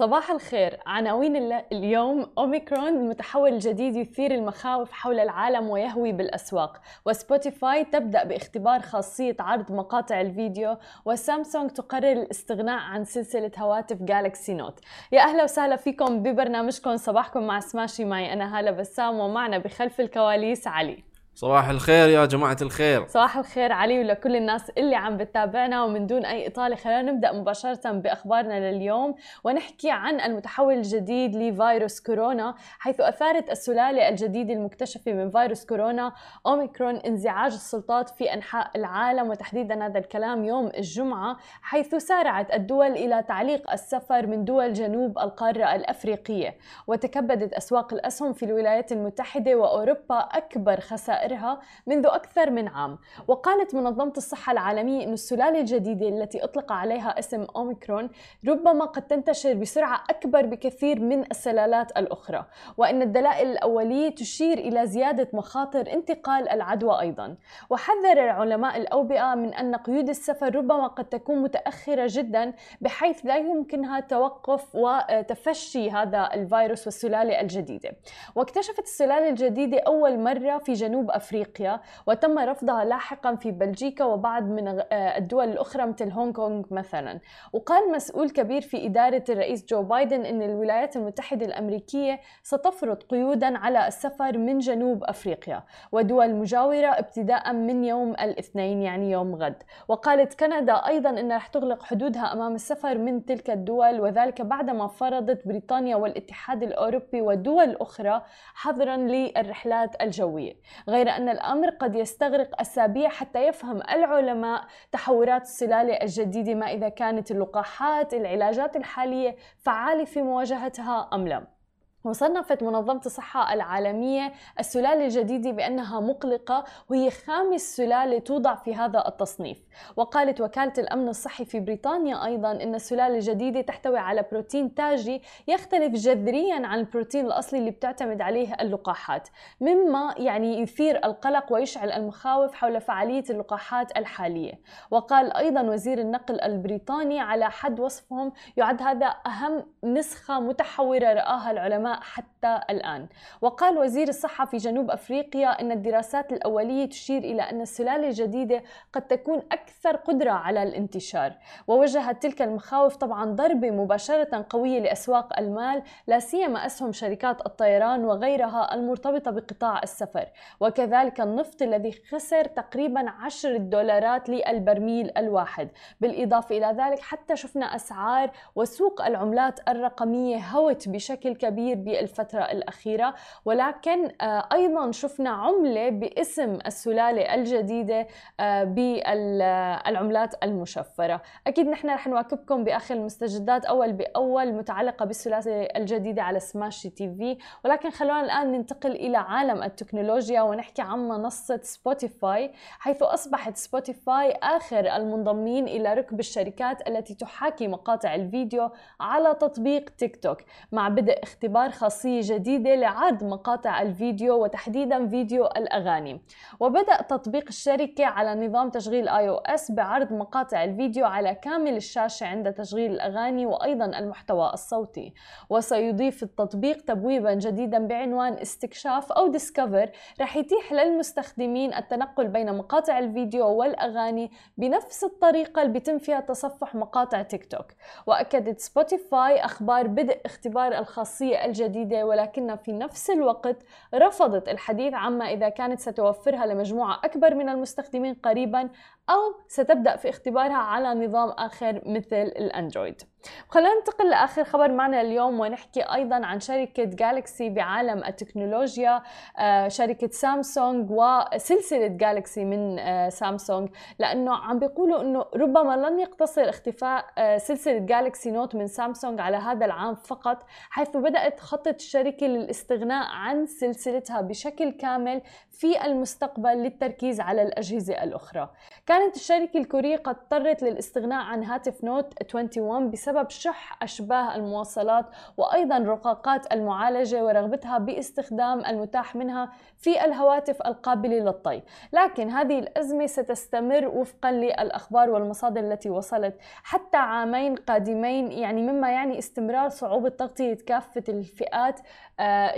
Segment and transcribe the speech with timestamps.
[0.00, 0.80] صباح الخير.
[0.86, 6.80] عناوين اليوم أوميكرون المتحور الجديد يثير المخاوف حول العالم ويهوي بالأسواق.
[7.06, 14.80] وسبوتيفاي تبدأ باختبار خاصية عرض مقاطع الفيديو وسامسونج تقرر الاستغناء عن سلسلة هواتف جالكسي نوت
[15.12, 16.96] يا أهلا وسهلا فيكم ببرنامجكم.
[16.96, 21.09] صباحكم مع سماشي معي أنا هالة بسام ومعنا بخلف الكواليس علي.
[21.34, 23.06] صباح الخير يا جماعة الخير.
[23.06, 26.76] صباح الخير علي ولكل الناس اللي عم بتتابعنا ومن دون أي إطالة.
[26.76, 29.14] خلينا نبدأ مباشرة بأخبارنا لليوم.
[29.44, 36.12] ونحكي عن المتحول الجديد لفيروس كورونا حيث أثارت السلالة الجديدة المكتشفة من فيروس كورونا
[36.46, 39.30] أوميكرون انزعاج السلطات في أنحاء العالم.
[39.30, 45.74] وتحديدا هذا الكلام يوم الجمعة حيث سارعت الدول إلى تعليق السفر من دول جنوب القارة
[45.74, 46.54] الأفريقية.
[46.86, 51.19] وتكبدت أسواق الأسهم في الولايات المتحدة وأوروبا أكبر خسائر.
[51.20, 52.98] خسائرها منذ أكثر من عام.
[53.28, 58.10] وقالت منظمة الصحة العالمية أن السلالة الجديدة التي أطلق عليها اسم أوميكرون
[58.48, 62.44] ربما قد تنتشر بسرعة أكبر بكثير من السلالات الأخرى
[62.76, 67.36] وأن الدلائل الأولية تشير إلى زيادة مخاطر انتقال العدوى أيضا.
[67.70, 74.00] وحذر علماء الأوبئة من أن قيود السفر ربما قد تكون متأخرة جدا بحيث لا يمكنها
[74.00, 77.90] توقف وتفشي هذا الفيروس والسلالة الجديدة.
[78.34, 84.68] واكتشفت السلالة الجديدة أول مرة في جنوب أفريقيا وتم رفضها لاحقا في بلجيكا وبعض من
[84.68, 84.84] آه،
[85.18, 87.20] الدول الأخرى مثل هونغ كونغ مثلا.
[87.52, 93.86] وقال مسؤول كبير في إدارة الرئيس جو بايدن أن الولايات المتحدة الأمريكية ستفرض قيودا على
[93.88, 99.62] السفر من جنوب أفريقيا ودول مجاورة ابتداء من يوم الاثنين يعني يوم غد.
[99.88, 105.48] وقالت كندا أيضا أنها رح تغلق حدودها أمام السفر من تلك الدول وذلك بعدما فرضت
[105.48, 108.22] بريطانيا والاتحاد الأوروبي ودول أخرى
[108.54, 110.52] حظرا للرحلات الجوية.
[110.88, 117.30] غير أن الأمر قد يستغرق أسابيع حتى يفهم العلماء تحورات السلالة الجديدة ما إذا كانت
[117.30, 121.59] اللقاحات العلاجات الحالية فعالة في مواجهتها أم لا.
[122.04, 129.58] وصنفت منظمة الصحة العالمية السلالة الجديدة بأنها مقلقة وهي خامس سلالة توضع في هذا التصنيف.
[129.96, 135.94] وقالت وكالة الأمن الصحي في بريطانيا أيضا أن السلالة الجديدة تحتوي على بروتين تاجي يختلف
[135.94, 139.28] جذريا عن البروتين الأصلي اللي بتعتمد عليه اللقاحات
[139.60, 144.52] مما يعني يثير القلق ويشعل المخاوف حول فعالية اللقاحات الحالية.
[144.90, 151.89] وقال أيضا وزير النقل البريطاني على حد وصفهم يعد هذا أهم نسخة متحورة رآها العلماء
[151.94, 153.06] حتى الآن.
[153.40, 158.62] وقال وزير الصحة في جنوب أفريقيا أن الدراسات الأولية تشير إلى أن السلالة الجديدة
[158.92, 161.32] قد تكون أكثر قدرة على الانتشار.
[161.66, 168.74] ووجهت تلك المخاوف طبعا ضربة مباشرة قوية لأسواق المال لا سيما أسهم شركات الطيران وغيرها
[168.74, 170.26] المرتبطة بقطاع السفر.
[170.60, 175.68] وكذلك النفط الذي خسر تقريبا 10 دولارات للبرميل الواحد.
[176.00, 183.14] بالإضافة إلى ذلك حتى شفنا أسعار وسوق العملات الرقمية هوت بشكل كبير بالفترة الأخيرة.
[183.44, 188.06] ولكن آه، أيضا شفنا عملة باسم السلالة الجديدة
[188.40, 191.22] آه، بالعملات المشفرة.
[191.46, 197.38] أكيد نحن رح نواكبكم بآخر المستجدات أول بأول متعلقة بالسلالة الجديدة على سماش تي في.
[197.64, 204.96] ولكن خلونا الآن ننتقل إلى عالم التكنولوجيا ونحكي عن منصة سبوتيفاي حيث أصبحت سبوتيفاي آخر
[204.96, 208.70] المنضمين إلى ركب الشركات التي تحاكي مقاطع الفيديو
[209.00, 210.38] على تطبيق تيك توك.
[210.72, 216.20] مع بدء اختبار خاصية جديدة لعرض مقاطع الفيديو وتحديدا فيديو الأغاني.
[216.60, 222.92] وبدأ تطبيق الشركة على نظام تشغيل iOS بعرض مقاطع الفيديو على كامل الشاشة عند تشغيل
[222.92, 225.14] الأغاني وأيضا المحتوى الصوتي.
[225.50, 233.46] وسيضيف التطبيق تبويبا جديدا بعنوان استكشاف أو Discover رح يتيح للمستخدمين التنقل بين مقاطع الفيديو
[233.46, 237.66] والأغاني بنفس الطريقة اللي بيتم فيها تصفح مقاطع تيك توك.
[238.06, 243.56] وأكدت سبوتيفاي أخبار بدء اختبار الخاصية الجديدة جديدة ولكنها في نفس الوقت
[243.94, 248.68] رفضت الحديث عما إذا كانت ستوفرها لمجموعة أكبر من المستخدمين قريبا
[249.10, 253.02] أو ستبدأ في اختبارها على نظام آخر مثل الأندرويد.
[253.48, 259.02] خلينا ننتقل لآخر خبر معنا اليوم ونحكي أيضا عن شركة جالكسي بعالم التكنولوجيا.
[259.38, 263.68] آه، شركة سامسونج وسلسلة جالكسي من آه، سامسونج.
[263.98, 269.36] لأنه عم بيقولوا إنه ربما لن يقتصر اختفاء آه، سلسلة جالكسي نوت من سامسونج على
[269.36, 277.20] هذا العام فقط حيث بدأت خطة الشركة للاستغناء عن سلسلتها بشكل كامل في المستقبل للتركيز
[277.20, 278.50] على الأجهزة الأخرى.
[278.86, 285.06] كان كانت الشركة الكورية قد اضطرت للاستغناء عن هاتف نوت 21 بسبب شح أشباه المواصلات
[285.36, 291.62] وأيضا رقاقات المعالجة ورغبتها باستخدام المتاح منها في الهواتف القابلة للطي.
[291.92, 299.18] لكن هذه الأزمة ستستمر وفقا للأخبار والمصادر التي وصلت حتى عامين قادمين يعني مما يعني
[299.18, 301.80] استمرار صعوبة تغطية كافة الفئات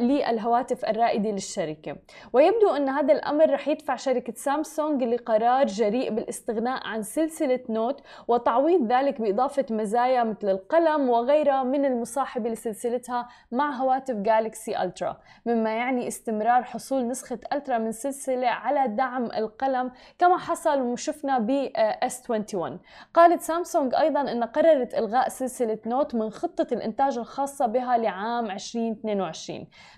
[0.01, 1.97] للهواتف الرائدة للشركة.
[2.33, 8.93] ويبدو أن هذا الأمر رح يدفع شركة سامسونج لقرار جريء بالاستغناء عن سلسلة نوت وتعويض
[8.93, 16.09] ذلك بإضافة مزايا مثل القلم وغيرها من المصاحبة لسلسلتها مع هواتف جالكسي ألترا مما يعني
[16.09, 21.69] استمرار حصول نسخة ألترا من سلسلة على دعم القلم كما حصل وشفنا ب
[22.05, 22.79] S21.
[23.15, 29.52] قالت سامسونج أيضا أن قررت إلغاء سلسلة نوت من خطة الإنتاج الخاصة بها لعام 2022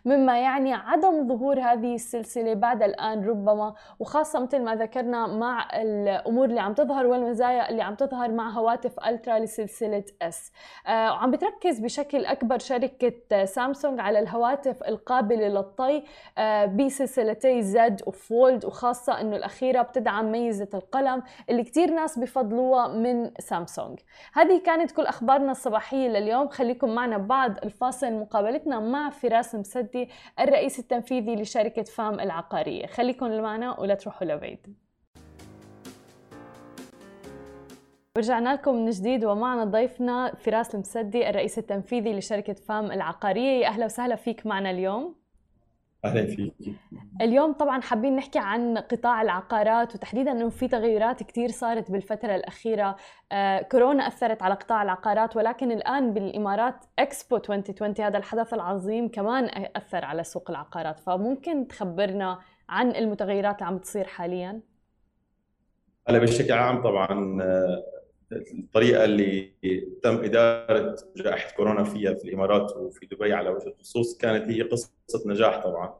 [0.04, 6.44] مما يعني عدم ظهور هذه السلسلة بعد الآن ربما وخاصة مثل ما ذكرنا مع الأمور
[6.44, 10.52] اللي عم تظهر والمزايا اللي عم تظهر مع هواتف ألترا لسلسلة اس
[10.86, 16.02] آه وعم بتركز بشكل أكبر شركة سامسونج على الهواتف القابلة للطي
[16.38, 23.30] آه بسلسلتي زد وفولد وخاصة أنه الأخيرة بتدعم ميزة القلم اللي كتير ناس بفضلوها من
[23.38, 23.98] سامسونج.
[24.32, 26.48] هذه كانت كل أخبارنا الصباحية لليوم.
[26.48, 28.12] خليكم معنا بعد الفاصل.
[28.12, 30.08] مقابلتنا مع فراس مسدي
[30.40, 32.86] الرئيس التنفيذي لشركة فام العقارية.
[32.86, 34.76] خليكم معنا ولا تروحوا لبعيد.
[38.16, 43.62] ورجعنا لكم من جديد ومعنا ضيفنا فراس المسدي الرئيس التنفيذي لشركة فام العقارية.
[43.62, 45.23] يا أهلا وسهلا فيك معنا اليوم.
[46.04, 46.54] أهلا فيك
[47.20, 52.96] اليوم طبعا حابين نحكي عن قطاع العقارات وتحديدا إنه في تغيرات كثير صارت بالفترة الأخيرة.
[53.32, 59.68] آه، كورونا أثرت على قطاع العقارات ولكن الآن بالإمارات إكسبو 2020 هذا الحدث العظيم كمان
[59.76, 61.00] أثر على سوق العقارات.
[61.00, 64.60] فممكن تخبرنا عن المتغيرات اللي عم تصير حاليا؟
[66.08, 67.82] هلا بشكل عام طبعا آه،
[68.58, 69.52] الطريقة اللي
[70.02, 74.90] تم إدارة جائحة كورونا فيها في الإمارات وفي دبي على وجه الخصوص كانت هي قصة
[75.26, 75.94] نجاح طبعا.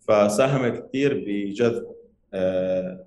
[0.00, 1.94] فساهمت كثير بجذب
[2.34, 3.06] آه،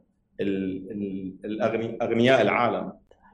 [2.02, 2.94] أغنياء العالم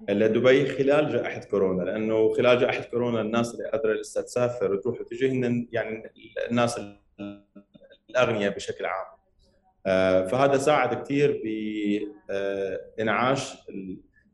[0.09, 5.29] لدبي خلال جائحة كورونا لأنه خلال جائحة كورونا الناس اللي قادرة لسه تسافر وتروح وتجي
[5.29, 6.11] هن يعني
[6.51, 6.81] الناس
[8.09, 9.05] الأغنياء بشكل عام.
[9.85, 11.41] آه، فهذا ساعد كثير
[12.97, 13.57] بانعاش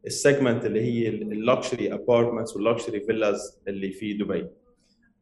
[0.06, 4.48] ال segment اللي هي ال luxury apartments وال luxury villas اللي في دبي.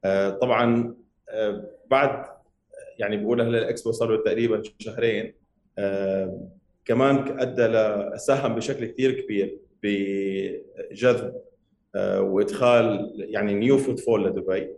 [0.05, 0.95] آه، طبعا
[1.29, 2.25] آه، بعد
[2.99, 5.33] يعني بقول هلا الإكسبو صار له تقريبا شهرين.
[5.77, 6.49] آه،
[6.85, 11.41] كمان أدى ساهم بشكل كثير كبير بجذب
[12.19, 14.69] وإدخال يعني new footfall لدبي.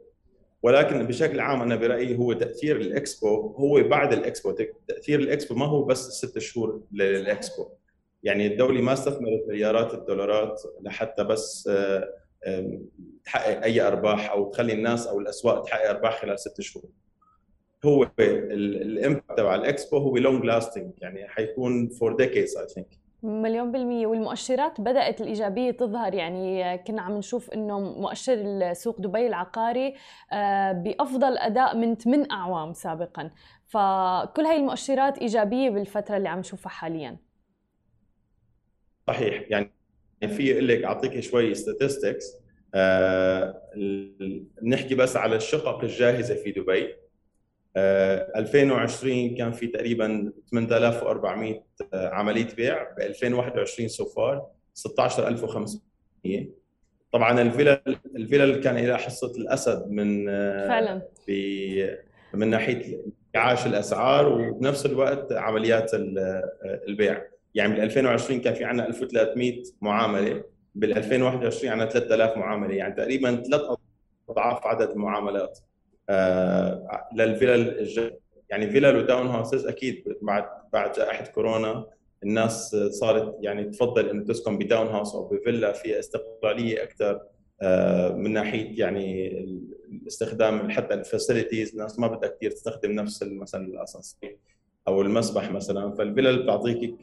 [0.64, 4.52] ولكن بشكل عام أنا برأيي هو تأثير الإكسبو هو بعد الإكسبو
[4.88, 7.68] تأثير الإكسبو ما هو بس ست شهور للإكسبو.
[8.24, 12.10] يعني الدولة ما استثمرت مليارات الدولارات لحتى بس آه،
[13.24, 16.86] تحقق أي أرباح أو تخلي الناس أو الأسواق تحقق أرباح خلال ست شهور.
[17.86, 23.72] هو ال impact تبع الإكسبو هو long lasting يعني حيكون for decades I think مليون
[23.72, 24.08] بالمية.
[24.08, 29.96] والمؤشرات بدأت الإيجابية تظهر يعني كنا عم نشوف إنه مؤشر سوق دبي العقاري
[30.34, 33.32] آه، بأفضل أداء من 8 أعوام سابقا.
[33.68, 37.18] فكل هاي المؤشرات إيجابية بالفترة اللي عم نشوفها حالياً.
[39.10, 39.44] صحيح.
[39.50, 39.72] يعني
[40.28, 42.26] في أقول لك أعطيك شوي statistics.
[42.76, 43.62] آه
[44.64, 46.96] نحكي بس على الشقق الجاهزة في دبي.
[47.78, 51.64] آه 2020 كان في تقريبا 8400
[51.94, 52.84] عملية بيع.
[52.94, 56.48] ب 2021 سو فار 16500
[57.12, 57.82] طبعا الفيلا
[58.16, 61.02] الفيلا كان لها حصة الأسد من آه فعلا.
[62.34, 65.92] من ناحية انتعاش الأسعار وبنفس الوقت عمليات
[66.88, 67.24] البيع.
[67.56, 70.44] يعني بال 2020 كان في عندنا 1300 معاملة
[70.76, 73.62] بال 2021 عندنا 3000 معاملة يعني تقريبا ثلاث
[74.30, 75.60] أضعاف عدد المعاملات
[76.10, 77.88] آه للفلل
[78.50, 81.86] يعني فيلل و townhouses أكيد بعد بعد جائحة كورونا
[82.24, 87.22] الناس صارت يعني تفضل إنه تسكن ب townhouse أو بفيلا فيها استقلالية أكثر
[87.62, 89.38] آه من ناحية يعني
[89.92, 94.38] الاستخدام حتى ال facilities الناس ما بدها كثير تستخدم نفس مثلا الأسانسير.
[94.90, 96.96] أو المسبح مثلا فالفلل بتعطيك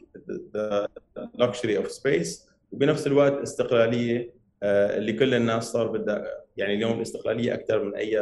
[1.35, 6.23] luxury of space وبنفس الوقت استقلالية اللي كل الناس صار بدها
[6.57, 8.19] يعني اليوم الاستقلالية أكثر من أي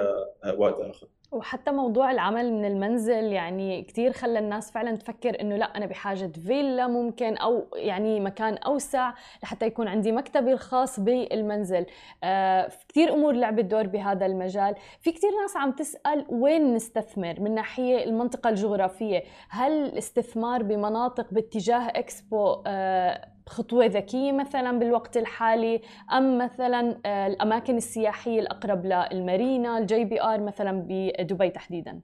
[0.58, 1.08] وقت آخر.
[1.32, 6.28] وحتى موضوع العمل من المنزل يعني كثير خلى الناس فعلا تفكر إنه لا أنا بحاجة
[6.28, 9.14] فيلا ممكن أو يعني مكان أوسع
[9.44, 11.86] لحتى يكون عندي مكتبي الخاص بالمنزل.
[12.24, 14.76] آه كثير أمور لعبت دور بهذا المجال.
[15.02, 21.88] في كثير ناس عم تسأل وين نستثمر من ناحية المنطقة الجغرافية؟ هل الاستثمار بمناطق باتجاه
[21.90, 25.82] إكسبو آه خطوة ذكية مثلا بالوقت الحالي
[26.14, 32.02] أم مثلا آه، الأماكن السياحية الأقرب للمارينا الجي بي آر مثلا بدبي تحديدا.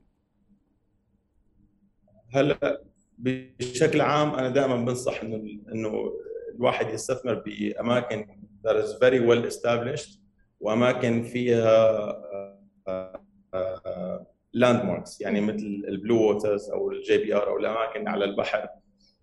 [2.33, 2.81] هلأ
[3.17, 5.35] بشكل عام أنا دائما بنصح إنه
[5.73, 6.11] إنه
[6.55, 8.27] الواحد يستثمر بأماكن
[8.67, 10.19] that is very well established
[10.59, 12.01] وأماكن فيها
[14.53, 18.67] landmarks يعني مثل البلو ووترز أو الجي بي آر أو الأماكن على البحر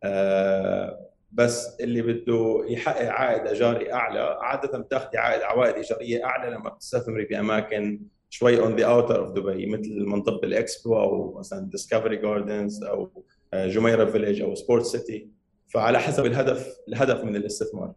[0.05, 6.71] آه، بس اللي بده يحقق عائد ايجاري أعلى عادة بتاخذي عائد عوائد إيجارية أعلى لما
[6.71, 12.85] بتستثمري باماكن شوي on the outer of دبي مثل منطقه الاكسبو أو مثلا ديسكفري جاردنز
[12.85, 15.29] أو جميرة فيليج أو سبورت سيتي
[15.69, 17.93] فعلى حسب الهدف الهدف من الاستثمار.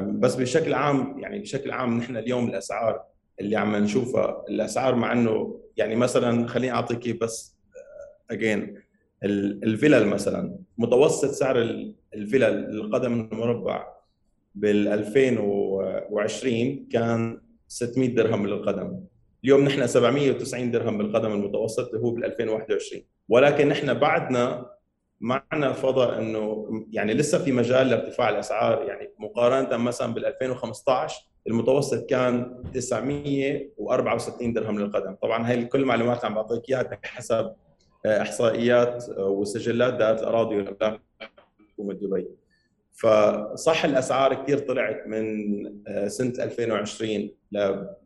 [0.00, 3.02] بس بشكل عام يعني بشكل عام نحن اليوم الأسعار
[3.40, 7.56] اللي عم نشوفها الأسعار مع إنه يعني مثلا خليني اعطيك بس
[8.30, 8.82] اجين آه،
[9.24, 10.58] الفلل مثلا.
[10.78, 11.58] متوسط سعر
[12.14, 13.86] الفلل القدم المربع
[14.54, 19.00] بال 2020 كان 600 درهم للقدم.
[19.44, 24.66] اليوم نحن 790 درهم بالقدم المتوسط اللي هو بال 2021 ولكن نحن بعدنا
[25.20, 28.82] معنا فضاء إنه يعني لسه في مجال لارتفاع الأسعار.
[28.82, 35.14] يعني مقارنة مثلا بال 2015 المتوسط كان 964 درهم للقدم.
[35.14, 37.52] طبعا هاي كل المعلومات اللي عم بعطيك إياها بحسب
[38.06, 41.00] إحصائيات وسجلات دائرة الاراضي والاملاك
[41.72, 42.28] حكومه دبي
[42.92, 47.30] فصح الأسعار كثير طلعت من آه، سنة 2020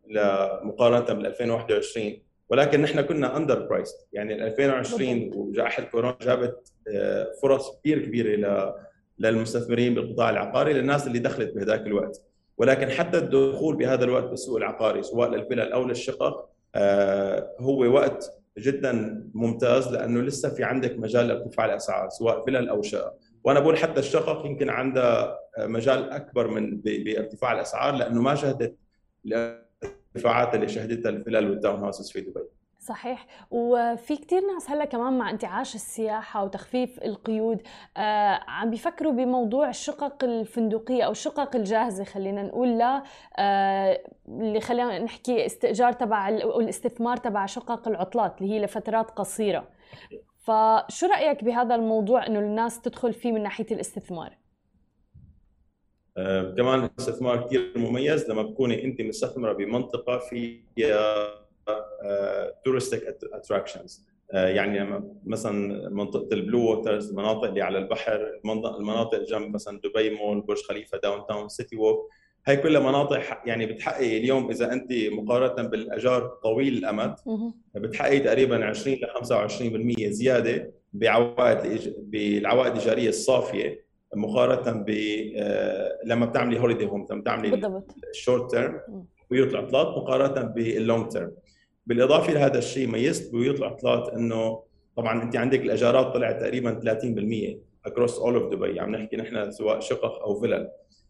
[0.06, 7.78] لمقارنه بال 2021 ولكن نحن كنا under price يعني 2020 وجائحة كورونا جابت آه، فرص
[7.80, 8.76] كثير كبيرة
[9.18, 12.22] للمستثمرين بالقطاع العقاري للناس اللي دخلت بهذاك الوقت.
[12.58, 19.24] ولكن حتى الدخول بهذا الوقت بالسوق العقاري سواء للفلل أو للشقق آه، هو وقت جدا
[19.34, 24.00] ممتاز لأنه لسه في عندك مجال لارتفاع الأسعار سواء فلل أو شقق وأنا بقول حتى
[24.00, 28.76] الشقق يمكن عندها مجال أكبر من بارتفاع الأسعار لأنه ما شهدت
[29.26, 32.40] الارتفاعات اللي شهدتها الفلل والتاون هاوسز في دبي.
[32.86, 33.26] صحيح.
[33.50, 37.62] وفي كتير ناس هلأ كمان مع انتعاش السياحة وتخفيف القيود
[37.96, 43.02] آه عم بيفكروا بموضوع الشقق الفندقية أو الشقق الجاهزة خلينا نقول لا
[43.38, 49.68] آه اللي خلينا نحكي استئجار تبع الاستثمار تبع شقق العطلات اللي هي لفترات قصيرة.
[50.38, 54.38] فشو رأيك بهذا الموضوع إنه الناس تدخل فيه من ناحية الاستثمار؟
[56.16, 61.45] آه كمان الاستثمار كثير مميز لما تكوني انت مستثمرة بمنطقة فيها
[62.64, 68.40] touristic attractions يعني مثلا منطقة البلو ووترز المناطق اللي على البحر
[68.78, 72.10] المناطق جنب مثلا دبي مول برج خليفة داون تاون سيتي ووك
[72.46, 77.14] هي كلها مناطق يعني بتحققي اليوم إذا أنت مقارنة بالأجار طويل الأمد
[77.74, 79.06] بتحققي تقريبا 20 ل
[80.06, 84.90] 25% زيادة بعوائد بالعوائد الايجاريه الصافية مقارنة ب
[85.36, 87.48] آه، لما بتعملي holiday home لما بتعملي
[88.10, 88.80] ال short term
[89.30, 91.32] بيوت العطلات مقارنة بال long term
[91.86, 94.62] بالإضافة لهذا الشيء ميزت بيوت العطلات إنه
[94.96, 96.80] طبعا أنت عندك الأجارات طلعت تقريبا
[97.84, 100.68] 30% across all of دبي عم نحكي نحن سواء شقق أو فلل.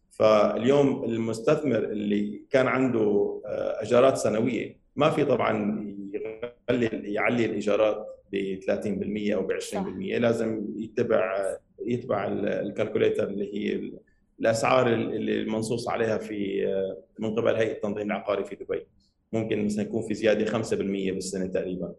[0.09, 5.83] فاليوم المستثمر اللي كان عنده آه، أجارات سنوية ما في طبعا
[6.69, 9.75] يغلي يعلي الإيجارات ب 30% أو ب 20%
[10.17, 11.55] لازم يتبع
[11.85, 13.91] يتبع ال calculator اللي هي
[14.39, 18.87] الأسعار اللي المنصوص عليها في آه، من قبل هيئة التنظيم العقاري في دبي.
[19.33, 21.93] ممكن مثلا يكون في زيادة 5% بالسنة تقريبا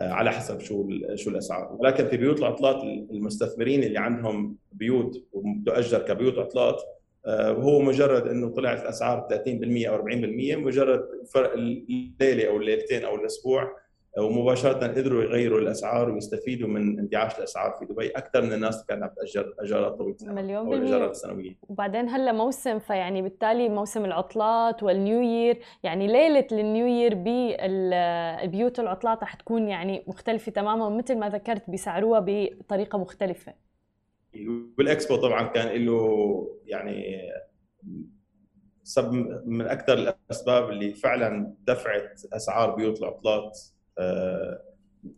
[0.00, 1.76] آه، على حسب شو شو الأسعار.
[1.80, 6.82] ولكن في بيوت العطلات المستثمرين اللي عندهم بيوت وتؤجر كبيوت عطلات
[7.26, 13.81] آه، مجرد إنه طلعت الأسعار 30% أو 40% مجرد فرق الليلة أو الليلتين أو الأسبوع
[14.18, 18.08] ومباشرة قدروا يغيروا الأسعار ويستفيدوا من انتعاش الأسعار في دبي.
[18.08, 20.88] أكثر من الناس اللي كانت تأجر اجارات طويله مليون بالمية.
[20.88, 21.58] الأجارات السنوية.
[21.68, 29.22] وبعدين هلا موسم فيعني بالتالي موسم العطلات والنيو يير يعني ليلة النيو يير ببيوت العطلات
[29.22, 33.54] رح تكون يعني مختلفة تماما مثل ما ذكرت بيسعروها بطريقة مختلفة.
[34.78, 37.18] والإكسبو طبعا كان له يعني
[38.82, 39.12] سب
[39.46, 43.58] من أكثر الأسباب اللي فعلا دفعت أسعار بيوت العطلات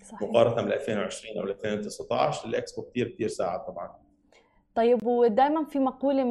[0.03, 0.23] صحيح.
[0.23, 4.05] مقارنة بال 2020 أو 2019 الاكسبو كثير كثير ساعد طبعا.
[4.75, 6.23] طيب ودائما في مقولة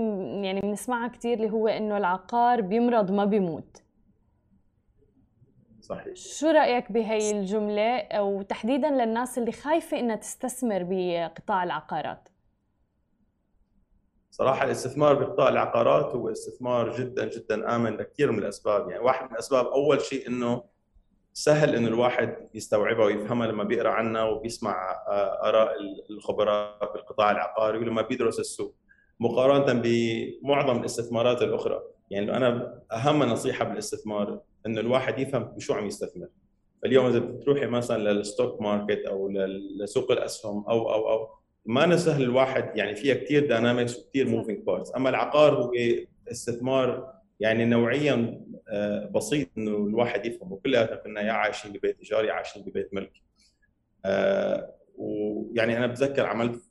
[0.43, 3.83] يعني بنسمعها كثير اللي هو إنه العقار بيمرض ما بيموت.
[5.81, 6.15] صحيح.
[6.15, 12.29] شو رأيك بهي الجملة؟ وتحديدا للناس اللي خايفة إنها تستثمر بقطاع العقارات.
[14.31, 18.89] صراحة الاستثمار بقطاع العقارات هو استثمار جدا جدا آمن لكثير من الأسباب.
[18.89, 20.63] يعني واحد من الأسباب أول شيء إنه
[21.33, 25.73] سهل إنه الواحد يستوعبها ويفهمها لما بيقرأ عنها وبيسمع آه، آراء
[26.09, 28.75] الخبراء بالقطاع العقاري ولما بيدرس السوق.
[29.19, 31.81] مقارنة بمعظم الاستثمارات الأخرى.
[32.09, 36.27] يعني أنا أهم نصيحة بالاستثمار إنه الواحد يفهم بشو عم يستثمر.
[36.85, 39.29] اليوم إذا بتروحي مثلا للستوك ماركت أو
[39.79, 41.29] لسوق الأسهم أو أو أو
[41.65, 45.71] ما سهل الواحد يعني فيها كثير dynamics وكثير moving parts أما العقار هو
[46.31, 47.13] استثمار
[47.43, 52.63] يعني نوعيا آه، بسيط إنه الواحد يفهمه كلياتنا كنا يا عايشين ببيت ايجار يا عايشين
[52.63, 53.11] ببيت ملك
[54.05, 56.61] آه، ويعني أنا بتذكر عملت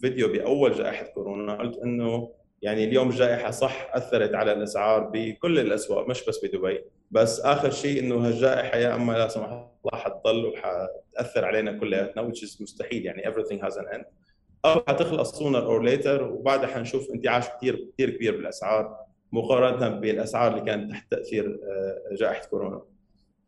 [0.00, 1.54] فيديو بأول جائحة كورونا.
[1.54, 6.84] قلت إنه يعني اليوم الجائحة صح أثرت على الأسعار بكل الأسواق مش بس بدبي.
[7.10, 12.60] بس آخر شيء إنه هالجائحة يا أما لا سمح الله حتضل وحتأثر علينا كلياتنا which
[12.60, 13.06] مستحيل.
[13.06, 14.04] يعني everything has an end.
[14.64, 19.11] أو حتخلص sooner or later وبعدها حنشوف انتعاش كثير كثير كبير بالأسعار.
[19.32, 22.82] مقارنة بالأسعار اللي كانت تحت تأثير آه، جائحة كورونا.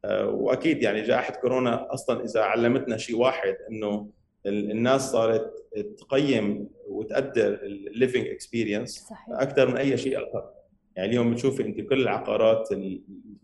[0.05, 4.09] آه، وأكيد يعني جائحة كورونا أصلا إذا علمتنا شيء واحد إنه
[4.47, 5.53] الناس صارت
[5.99, 10.51] تقيم وتقدر ال living experience أكثر من أي شيء آخر.
[10.97, 12.69] يعني اليوم بتشوفي أنت كل العقارات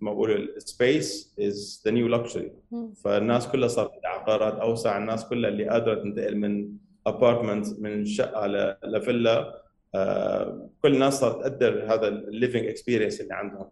[0.00, 2.52] ما بقول ال space is the new luxury
[3.04, 6.72] فالناس كلها صارت عقارات أوسع الناس كلها اللي قادرة تنتقل من
[7.06, 8.46] apartment من شقة
[8.84, 9.62] لفيلا
[10.82, 13.70] كل الناس صارت تقدر هذا ال living experience اللي عندهم.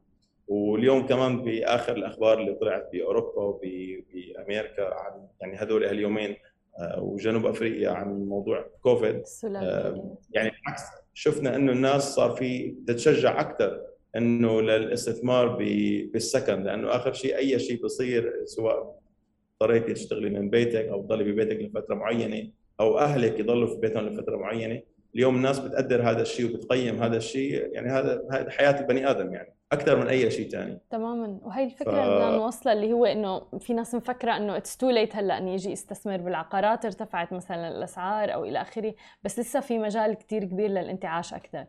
[0.49, 6.37] واليوم كمان بآخر الأخبار اللي طلعت بأوروبا وبامريكا عن يعني هذول هاليومين
[6.79, 9.23] آه، وجنوب أفريقيا عن موضوع كوفيد.
[9.45, 10.83] آه، يعني بالعكس
[11.15, 13.81] شفنا إنه الناس صار في تتشجع أكثر
[14.17, 15.49] إنه للاستثمار
[16.13, 18.99] بالسكن لأنه آخر شيء أي شيء بصير سواء
[19.63, 24.37] اضطريتي تشتغلي من بيتك أو تضلي ببيتك لفترة معينة أو أهلك يضلوا في بيتهم لفترة
[24.37, 24.83] معينة
[25.15, 29.55] اليوم الناس بتقدر هذا الشيء وبتقيم هذا الشيء يعني هذا هذه حياة البني آدم يعني
[29.73, 31.41] أكثر من أي شيء ثاني تماما.
[31.43, 31.95] وهي الفكرة ف...
[31.95, 35.53] اللي بدنا نوصلها اللي هو إنه في ناس مفكرة إنه it's too late هلأ انه
[35.53, 40.69] يجي يستثمر بالعقارات ارتفعت مثلا الأسعار أو إلى آخره بس لسه في مجال كثير كبير
[40.69, 41.65] للانتعاش أكثر.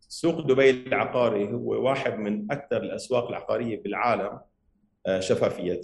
[0.00, 4.40] سوق دبي العقاري هو واحد من أكثر الأسواق العقارية بالعالم
[5.06, 5.80] آه، شفافيه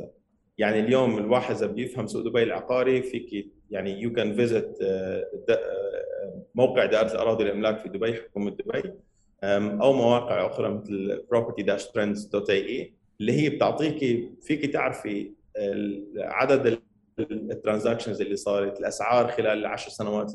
[0.58, 4.78] يعني اليوم الواحد إذا بيفهم سوق دبي العقاري فيك يعني you can visit
[6.54, 8.92] موقع دائره الاراضي الإملاك في دبي حكومة دبي
[9.82, 15.32] أو مواقع أخرى مثل property-trends.ae اللي هي بتعطيك فيك تعرفي
[16.16, 16.78] عدد
[17.20, 20.32] ال transactions اللي صارت الأسعار خلال العشر سنوات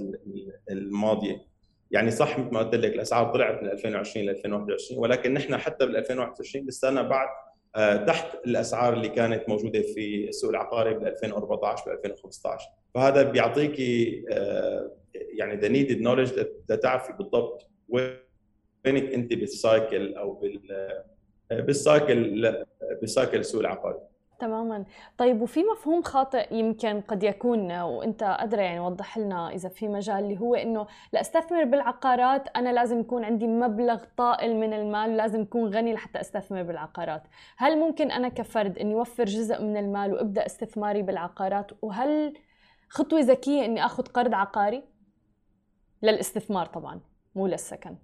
[0.72, 1.52] الماضية.
[1.92, 5.86] يعني صح مثل ما قلت لك الأسعار طلعت من 2020 ل 2021 ولكن نحن حتى
[5.86, 7.28] بال 2021 لسه بعد
[7.76, 13.80] آه، تحت الأسعار اللي كانت موجودة في السوق العقاري بال 2014 بال 2015 فهذا بيعطيك
[14.32, 20.72] آه، يعني the needed knowledge لتعرفي بالضبط وينك أنت بال cycle أو بال
[21.52, 22.42] آه، بال cycle
[23.02, 24.00] بال cycle السوق العقاري
[24.42, 24.86] تماما.
[25.18, 30.24] طيب وفي مفهوم خاطئ يمكن قد يكون وأنت ادرى يعني وضح لنا إذا في مجال
[30.24, 35.74] اللي هو إنه لاستثمر بالعقارات أنا لازم يكون عندي مبلغ طائل من المال لازم اكون
[35.74, 37.24] غني لحتى أستثمر بالعقارات.
[37.58, 42.34] هل ممكن أنا كفرد إني أوفر جزء من المال وأبدأ استثماري بالعقارات؟ وهل
[42.90, 44.84] خطوة ذكية إني آخذ قرض عقاري؟
[46.04, 47.02] للاستثمار طبعا
[47.36, 47.96] مو للسكن.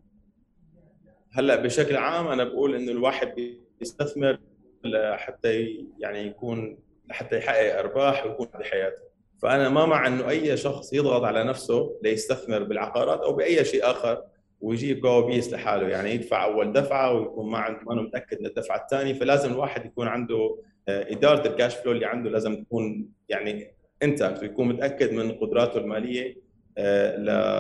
[1.32, 3.34] هلأ بشكل عام أنا بقول إنه الواحد
[3.80, 4.40] بيستثمر
[4.84, 6.80] لحتى يعني يكون
[7.10, 9.02] لحتى يحقق أرباح ويكون بحياته
[9.42, 14.24] فأنا ما مع إنه أي شخص يضغط على نفسه ليستثمر بالعقارات أو بأي شيء آخر
[14.62, 19.14] ويجيب كوابيس لحاله يعني يدفع أول دفعة ويكون ما عنده ما متأكد للدفعه الثانية.
[19.14, 20.58] فلازم الواحد يكون عنده
[20.88, 25.78] آه، إدارة ال cash flow اللي عنده لازم تكون يعني انت ويكون متأكد من قدراته
[25.78, 26.47] المالية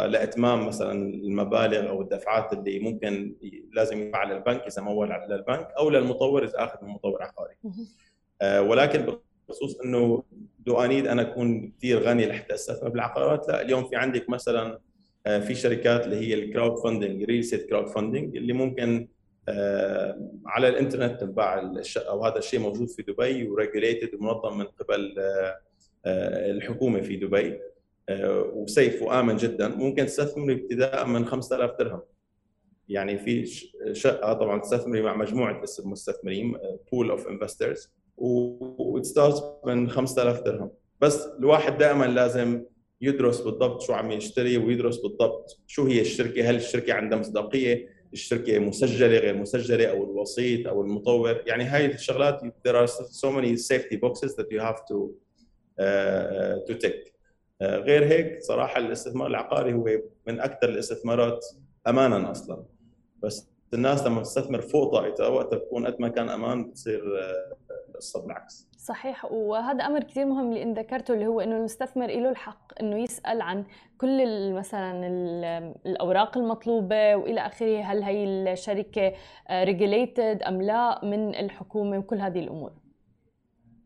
[0.08, 3.36] لإتمام مثلا المبالغ أو الدفعات اللي ممكن
[3.73, 7.56] لازم يدفع للبنك إذا مول على البنك أو للمطور إذا أخذ من مطور عقاري.
[8.41, 9.17] آه، ولكن
[9.49, 10.23] بخصوص إنه
[10.60, 14.80] do I need أنا أكون كثير غني لحتى أستثمر بالعقارات لا اليوم في عندك مثلا
[15.27, 19.08] آه، في شركات اللي هي ال crowdfunding real estate crowdfunding اللي ممكن
[20.45, 25.15] على الإنترنت تنباع الشقه وهذا الشيء موجود في دبي و regulated ومنظم من قبل
[26.06, 27.60] الحكومة في دبي آه،
[28.10, 32.02] و safe وآمن جدا ممكن تستثمري ابتداء من 5000 درهم.
[32.89, 33.46] يعني في
[33.91, 36.58] شقة طبعا تستثمري مع مجموعة مستثمرين
[36.91, 40.72] pool of investors وت start من 5000 درهم.
[41.02, 42.63] بس الواحد دائما لازم
[43.02, 48.60] يدرس بالضبط شو عم يشتري ويدرس بالضبط شو هي الشركة هل الشركة عندها مصداقية الشركة
[48.60, 51.43] مسجلة غير مسجلة أو الوسيط أو المطور.
[51.46, 55.12] يعني هاي الشغلات there are so many safety boxes that you have to
[55.80, 57.16] uh, to آه،
[57.62, 59.89] غير هيك صراحة الاستثمار العقاري هو
[60.28, 61.46] من أكثر الاستثمارات
[61.88, 62.63] امانا أصلا.
[63.24, 67.58] بس الناس لما تستثمر فوق طاقتها وقتها بتكون قد ما كان أمان بتصير آه،
[67.89, 72.30] القصة بالعكس صحيح وهذا أمر كثير مهم اللي انت ذكرته اللي هو إنه المستثمر له
[72.30, 73.65] الحق إنه يسأل عن
[73.98, 75.08] كل مثلا
[75.86, 79.13] الأوراق المطلوبة وإلى آخره هل هي الشركة
[79.52, 82.72] ريجوليتد أم لا من الحكومة وكل هذه الأمور.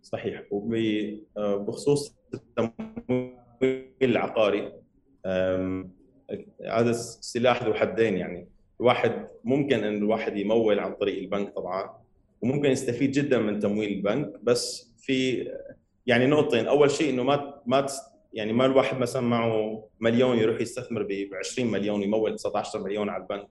[0.02, 3.41] صحيح وبخصوص التمويل
[4.02, 4.74] العقاري
[6.68, 8.48] هذا سلاح ذو حدين يعني.
[8.80, 12.02] الواحد ممكن إن الواحد يمول عن طريق البنك طبعا
[12.42, 15.48] وممكن يستفيد جدا من تمويل البنك بس في
[16.08, 16.68] يعني نقطتين.
[16.68, 17.86] أول شيء إنه ما ما
[18.34, 23.24] يعني ما الواحد مثلا معه مليون يروح يستثمر ب 20 مليون يمول 19 مليون على
[23.24, 23.48] البنك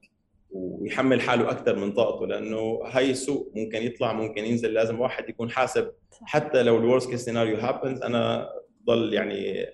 [0.50, 5.50] ويحمل حاله أكثر من طاقته لأنه هاي السوق ممكن يطلع ممكن ينزل لازم واحد يكون
[5.50, 5.90] حاسب.
[6.22, 8.48] حتى لو ال worst case scenario happens أنا
[8.86, 9.66] ضل يعني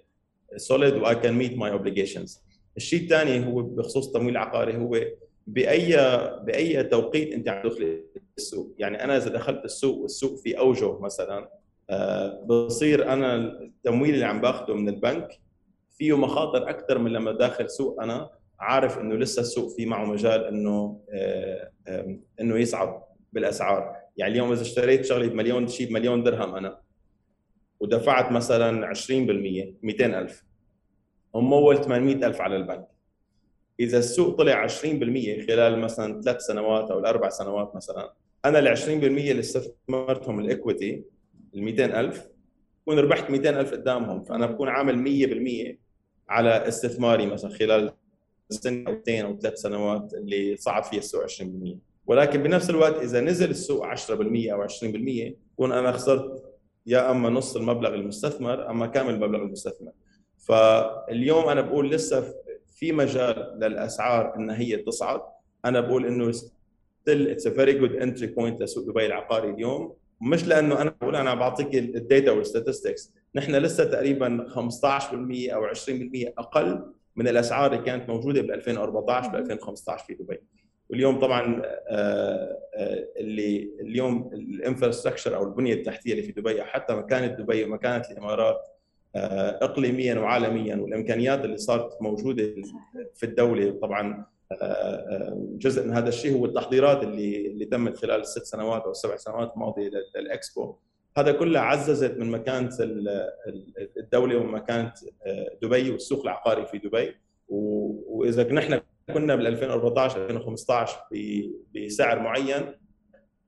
[0.57, 2.43] solid و I can meet my obligations
[2.77, 5.01] الشيء الثاني هو بخصوص التمويل العقاري هو
[5.47, 5.97] بأي
[6.43, 8.05] بأي توقيت أنت عم تدخل
[8.39, 8.75] السوق.
[8.79, 11.51] يعني أنا إذا دخلت السوق والسوق في أوجه مثلا
[11.91, 15.41] آه، بصير أنا التمويل اللي عم باخذه من البنك
[15.99, 20.45] فيه مخاطر أكثر من لما داخل سوق أنا عارف إنه لسه السوق في معه مجال
[20.45, 21.71] إنه آه،
[22.41, 23.97] إنه يصعد بالأسعار.
[24.17, 26.79] يعني اليوم إذا اشتريت شغلة بمليون شيء بمليون درهم أنا
[27.81, 29.11] ودفعت مثلا 20%
[29.83, 30.46] 200000
[31.37, 32.89] ومول 800000 على البنك.
[33.81, 38.13] إذا السوق طلع 20% خلال مثلا ثلاث سنوات أو الأربع سنوات مثلا
[38.45, 41.05] أنا ال 20% اللي استثمرتهم الايكويتي
[41.55, 42.29] ال 200000
[42.83, 45.77] بكون ربحت 200000 قدامهم فأنا بكون عامل 100%
[46.29, 47.93] على استثماري مثلا خلال
[48.51, 51.43] سنة أو اثنين أو ثلاث سنوات اللي صعد فيها السوق 20%
[52.07, 54.85] ولكن بنفس الوقت إذا نزل السوق 10% أو 20%
[55.55, 56.45] بكون أنا خسرت
[56.87, 59.93] يا أما نص المبلغ المستثمر أما كامل مبلغ المستثمر.
[60.49, 62.35] فاليوم أنا بقول لسه
[62.75, 65.21] في مجال للأسعار إن هي تصعد.
[65.65, 69.95] أنا بقول إنه still it's a very good entry point لسوق دبي العقاري اليوم.
[70.21, 75.67] مش لأنه أنا بقول أنا بعطيك ال data وال statistics نحن لسه تقريبا 15% أو
[75.67, 80.41] 20% أقل من الأسعار اللي كانت موجودة ب 2014 ب 2015 في دبي.
[80.91, 87.27] واليوم طبعا آه، آه، اللي اليوم الانفراستراكشر أو البنية التحتية اللي في دبي حتى مكانة
[87.27, 88.76] دبي ومكانة الإمارات
[89.63, 92.55] اقليميا وعالميا والإمكانيات اللي صارت موجودة
[93.15, 93.79] في الدولة.
[93.83, 94.27] طبعا
[95.59, 99.53] جزء من هذا الشيء هو التحضيرات اللي اللي تمت خلال الست سنوات أو السبع سنوات
[99.55, 100.77] الماضية للإكسبو.
[101.19, 102.71] هذا كله عززت من مكانة
[103.97, 104.93] الدولة ومكانه
[105.63, 107.15] دبي والسوق العقاري في دبي.
[107.49, 108.81] وإذا نحن
[109.15, 110.99] كنا بال 2014 2015
[111.75, 112.75] بسعر معين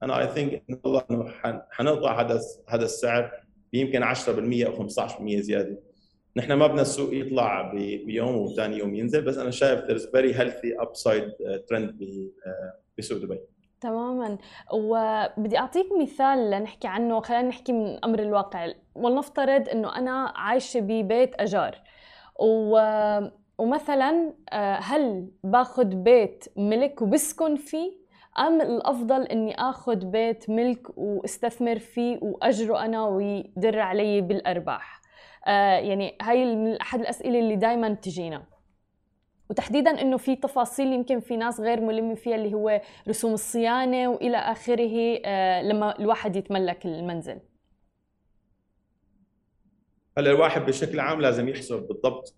[0.02, 1.28] أنا اي ثينك إن الله إنه
[1.70, 5.78] حنقطع هذا هذا السعر بيمكن 10% أو 15% زيادة.
[6.36, 7.72] نحن ما بدنا السوق يطلع
[8.06, 11.30] بيوم وثاني يوم ينزل بس أنا شايف there's very healthy upside
[11.70, 12.04] trend
[12.98, 13.38] بسوق دبي.
[13.80, 14.38] تماما.
[14.72, 18.72] وبدي أعطيك مثال لنحكي عنه خلينا نحكي من أمر الواقع.
[18.94, 21.82] ولنفترض إنه أنا عايشة ببيت أجار.
[22.40, 22.78] و
[23.58, 27.92] ومثلا آه، هل باخذ بيت ملك وبسكن فيه؟
[28.38, 35.00] أم الأفضل إني آخذ بيت ملك وأستثمر فيه وأجره أنا ويدر علي بالأرباح.
[35.46, 38.46] آه، يعني هاي من أحد الأسئلة اللي دائما تجينا
[39.50, 44.36] وتحديدا إنه في تفاصيل يمكن في ناس غير ملمة فيها اللي هو رسوم الصيانة وإلى
[44.36, 47.40] آخره آه، لما الواحد يتملك المنزل.
[50.18, 52.34] هلا الواحد بشكل عام لازم يحسب بالضبط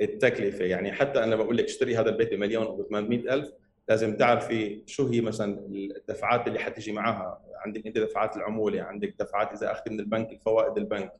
[0.00, 0.64] التكلفة.
[0.64, 5.20] يعني حتى أنا بقول لك اشتري هذا البيت بمليون ب 800000 لازم تعرفي شو هي
[5.20, 10.32] مثلا الدفعات اللي حتيجي معها عندك أنت دفعات العمولة عندك دفعات إذا أخذت من البنك
[10.32, 11.12] الفوائد البنك.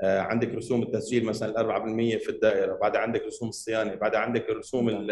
[0.00, 5.08] آه، عندك رسوم التسجيل مثلا 4% في الدائرة بعدها عندك رسوم الصيانة بعدها عندك رسوم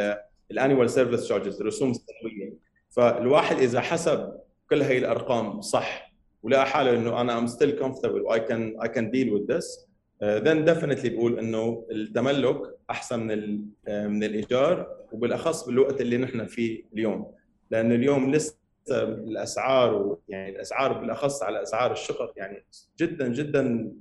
[0.50, 2.54] ال annual service charges الرسوم السنويه
[2.90, 4.34] فالواحد إذا حسب
[4.70, 6.12] كل هي الأرقام صح
[6.42, 9.88] ولقى حاله إنه أنا am still comfortable و I can I can deal with this
[10.24, 16.84] then definitely بقول إنه التملك أحسن من آه، من الإيجار وبالأخص بالوقت اللي نحن فيه
[16.92, 17.32] اليوم.
[17.70, 18.56] لأن اليوم لسه
[18.90, 22.64] الأسعار يعني الأسعار بالأخص على أسعار الشقق يعني
[22.98, 23.92] جدا جدا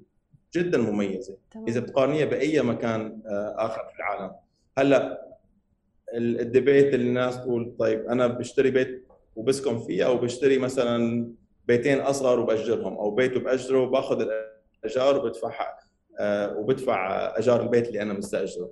[0.55, 1.37] جدا مميزة.
[1.53, 1.67] طبعا.
[1.67, 4.35] إذا بتقارنيها بأي مكان آه، آخر في العالم.
[4.77, 5.33] هلأ
[6.13, 11.27] الديبيت اللي الناس تقول طيب أنا بشتري بيت وبسكن فيه أو بشتري مثلا
[11.67, 14.27] بيتين أصغر وبأجرهم أو بيت وبأجره وباخذ
[14.83, 15.83] الأجار وبدفع آه،
[16.57, 18.69] وبدفع أجار البيت اللي أنا مستأجره.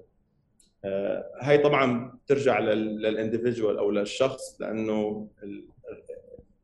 [0.86, 5.28] آه، هاي طبعا بترجع للاندفجوال أو للشخص لأنه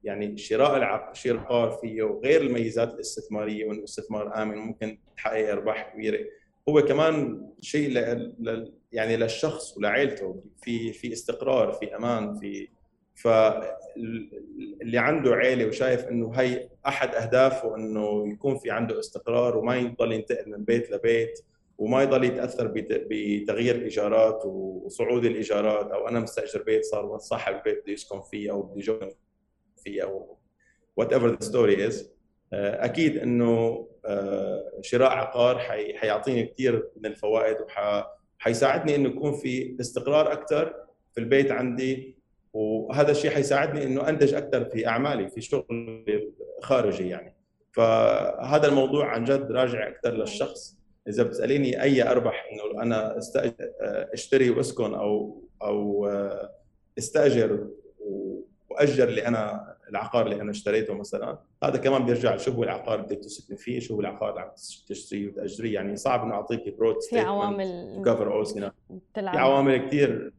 [0.04, 0.78] يعني شراء
[1.26, 6.26] العقار فيه غير الميزات الاستثمارية وانه الاستثمار امن ممكن تحقق أرباح كبيرة.
[6.70, 8.74] هو كمان شيء ل...
[8.92, 12.68] يعني للشخص ولعائلته في في استقرار في أمان في
[13.18, 20.12] فاللي عنده عيلة وشايف إنه هي أحد أهدافه إنه يكون في عنده استقرار وما يضل
[20.12, 21.40] ينتقل من بيت لبيت
[21.78, 27.94] وما يضل يتأثر بتغيير ايجارات وصعود الإيجارات أو أنا مستأجر بيت صار صاحب البيت بده
[27.94, 29.12] يسكن فيه أو بده يجون
[29.84, 30.38] فيه أو
[30.98, 32.12] whatever the story is
[32.54, 35.60] أكيد إنه آه، شراء عقار
[35.96, 40.74] حيعطيني كثير من الفوائد وحيساعدني إنه يكون في استقرار أكثر
[41.14, 42.17] في البيت عندي
[42.58, 46.06] وهذا الشيء حيساعدني إنه أنتج أكثر في أعمالي في شغل
[46.62, 47.36] خارجي يعني.
[47.72, 50.78] فهذا الموضوع عن جد راجع أكثر للشخص.
[51.08, 53.20] إذا بتسأليني أي أربح إنه أنا
[54.14, 56.10] أشتري وأسكن أو أو
[56.98, 57.68] أستأجر
[58.70, 63.06] وأجر اللي أنا العقار اللي أنا اشتريته مثلا هذا كمان بيرجع شو هو العقار اللي
[63.06, 64.50] بدك تسكن فيه شو هو العقار اللي عم
[64.88, 65.74] تشتريه وتأجريه.
[65.74, 68.72] يعني صعب إنه اعطيك برود في عوامل كفر اول في
[69.16, 70.34] عوامل كثير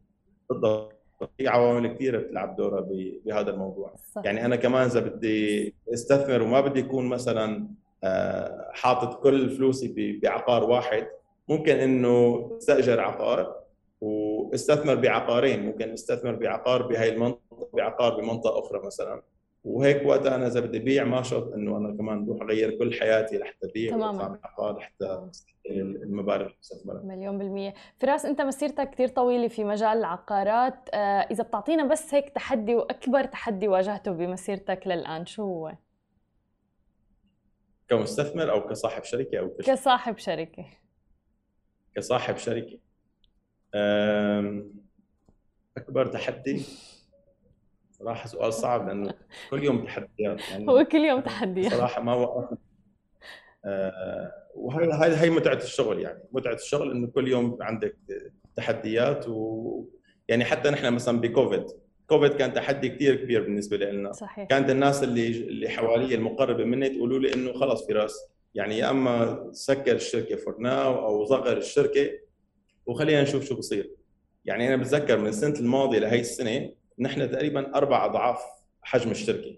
[0.49, 0.98] بالضبط
[1.37, 2.81] في عوامل كثيرة بتلعب دورها
[3.25, 3.95] بهذا الموضوع.
[4.15, 4.21] صح.
[4.25, 7.67] يعني أنا كمان إذا بدي أستثمر وما بدي يكون مثلا
[8.03, 11.07] آه، حاطط كل فلوسي بعقار واحد
[11.49, 13.55] ممكن إنه أستأجر عقار
[14.01, 15.65] وأستثمر بعقارين.
[15.65, 19.21] ممكن أستثمر بعقار بهي المنطقة بعقار بمنطقة أخرى مثلا.
[19.63, 23.37] وهيك وقتها أنا إذا بدي بيع ما شرط إنه أنا كمان بروح أغير كل حياتي
[23.37, 24.39] لحتى بيع تماما.
[24.43, 25.29] عقار لحتى
[25.69, 26.51] المبالغ
[26.85, 27.73] مليون بالمية.
[27.97, 30.89] فراس أنت مسيرتك كثير طويلة في مجال العقارات.
[30.93, 35.75] آه، إذا بتعطينا بس هيك تحدي وأكبر تحدي واجهته بمسيرتك للآن شو هو؟
[37.87, 39.65] كمستثمر أو كصاحب شركة أو كش...
[39.65, 40.65] كصاحب شركة.
[41.95, 42.79] كصاحب شركة.
[45.77, 46.65] أكبر تحدي.
[47.99, 49.13] صراحة سؤال صعب لأنه
[49.49, 51.73] كل يوم تحديات يعني هو كل يوم تحديات.
[51.73, 52.57] صراحة ما وقفنا
[53.65, 57.95] أه وهي هاي هي متعة الشغل يعني متعة الشغل إنه كل يوم عندك
[58.55, 59.85] تحديات و
[60.27, 61.65] يعني حتى نحن مثلا بكوفيد
[62.07, 64.11] كوفيد كان تحدي كثير كبير بالنسبة لنا.
[64.11, 64.47] صحيح.
[64.47, 69.47] كانت الناس اللي اللي حوالي المقربة مني تقولوا لي إنه خلص فراس يعني يا أما
[69.51, 72.09] سكر الشركة for now أو صغر الشركة
[72.85, 73.91] وخلينا نشوف شو بصير.
[74.45, 78.41] يعني أنا بتذكر من السنة الماضية لهي السنة نحن تقريبا أربع أضعاف
[78.81, 79.57] حجم الشركة.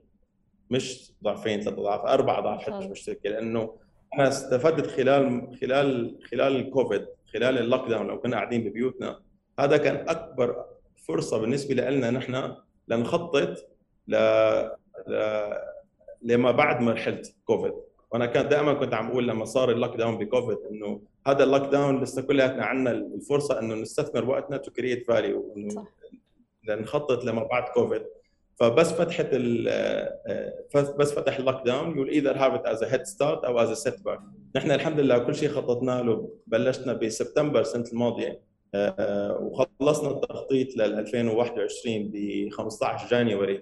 [0.69, 3.29] مش ضعفين ثلاث أضعاف أربع أضعاف حجم الشركة.
[3.29, 3.75] لأنه
[4.19, 9.19] أنا استفدت خلال خلال خلال الكوفيد خلال ال lockdown لو كنا قاعدين ببيوتنا
[9.59, 10.65] هذا كان أكبر
[11.07, 12.55] فرصة بالنسبة لنا نحن
[12.87, 13.69] لنخطط
[14.07, 14.15] ل...
[15.07, 15.15] ل...
[16.21, 17.73] لما بعد مرحله كوفيد.
[18.11, 21.61] وأنا كان دائما كنت عم أقول لما صار ال lockdown ب COVID إنه هذا ال
[21.61, 25.87] lockdown لسه كلياتنا عندنا الفرصة إنه نستثمر وقتنا to create value إنه
[26.63, 28.03] لنخطط لما بعد كوفيد
[28.55, 29.35] فبس فتحت
[30.75, 34.19] بس فتح ال lockdown يقول either have it as head start أو as setback
[34.55, 38.41] نحن الحمد لله كل شيء خططنا له بلشنا بسبتمبر السنة الماضية
[38.75, 43.61] آه، وخلصنا التخطيط لل 2021 ب 15 January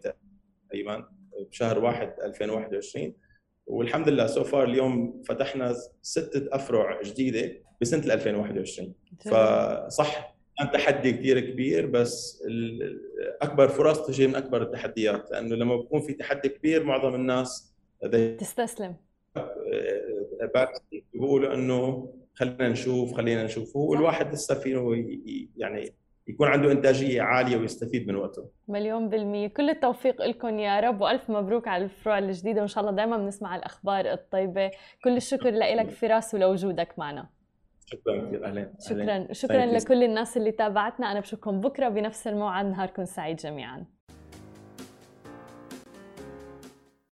[0.69, 1.05] تقريبا
[1.51, 3.13] بشهر 1 2021
[3.67, 8.93] والحمد لله سو فار اليوم فتحنا ستة أفرع جديدة بسنة 2021
[9.25, 12.43] فصح كان تحدي كثير كبير بس
[13.41, 17.73] أكبر فرص تجي من أكبر التحديات لأنه لما بكون في تحدي كبير معظم الناس
[18.37, 18.95] تستسلم.
[21.13, 23.77] بيقولوا إنه خلينا نشوف خلينا نشوف.
[23.77, 25.07] هو الواحد لسه فيه
[25.57, 25.93] يعني
[26.27, 28.49] يكون عنده إنتاجية عالية ويستفيد من وقته.
[28.67, 29.47] مليون بالمية.
[29.47, 33.55] كل التوفيق لكم يا رب وألف مبروك على الفروع الجديدة وإن شاء الله دائما بنسمع
[33.55, 34.71] الأخبار الطيبة.
[35.03, 37.29] كل الشكر لك فراس ولوجودك معنا.
[37.91, 41.11] شكرا كثير اهلين شكرا شكرا لكل الناس اللي تابعتنا.
[41.11, 42.65] أنا بشوفكم بكرة بنفس الموعد.
[42.65, 43.85] نهاركم سعيد جميعا.